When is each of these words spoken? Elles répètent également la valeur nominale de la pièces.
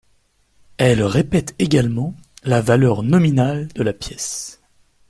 Elles 0.77 1.03
répètent 1.03 1.53
également 1.59 2.15
la 2.43 2.59
valeur 2.59 3.03
nominale 3.03 3.67
de 3.75 3.83
la 3.83 3.93
pièces. 3.93 4.59